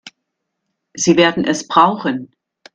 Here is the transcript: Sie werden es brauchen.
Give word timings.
Sie 0.95 1.15
werden 1.15 1.45
es 1.45 1.67
brauchen. 1.67 2.31